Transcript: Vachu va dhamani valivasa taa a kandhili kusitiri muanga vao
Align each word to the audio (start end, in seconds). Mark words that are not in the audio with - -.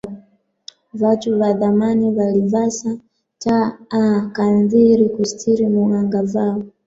Vachu 0.93 1.37
va 1.39 1.53
dhamani 1.53 2.11
valivasa 2.15 2.97
taa 3.39 3.79
a 3.89 4.29
kandhili 4.31 5.09
kusitiri 5.09 5.65
muanga 5.67 6.21
vao 6.23 6.63